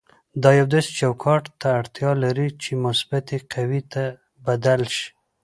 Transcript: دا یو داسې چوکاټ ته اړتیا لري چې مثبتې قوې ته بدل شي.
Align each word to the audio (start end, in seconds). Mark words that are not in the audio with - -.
دا 0.41 0.49
یو 0.59 0.67
داسې 0.73 0.91
چوکاټ 0.99 1.43
ته 1.59 1.67
اړتیا 1.79 2.11
لري 2.23 2.47
چې 2.61 2.69
مثبتې 2.85 3.37
قوې 3.53 3.81
ته 3.93 4.03
بدل 4.45 4.81
شي. 4.95 5.07